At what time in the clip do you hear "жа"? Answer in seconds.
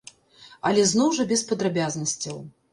1.19-1.27